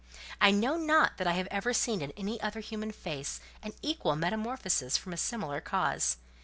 I 0.41 0.49
know 0.49 0.77
not 0.77 1.17
that 1.17 1.27
I 1.27 1.33
have 1.33 1.47
ever 1.51 1.73
seen 1.75 2.01
in 2.01 2.09
any 2.17 2.41
other 2.41 2.59
human 2.59 2.91
face 2.91 3.39
an 3.61 3.73
equal 3.83 4.15
metamorphosis 4.15 4.97
from 4.97 5.13
a 5.13 5.15
similar 5.17 5.61
cause. 5.61 6.17